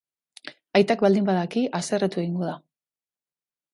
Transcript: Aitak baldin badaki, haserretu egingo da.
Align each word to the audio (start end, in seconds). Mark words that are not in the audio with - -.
Aitak 0.79 1.03
baldin 1.05 1.29
badaki, 1.29 1.63
haserretu 1.81 2.23
egingo 2.25 2.49
da. 2.51 2.59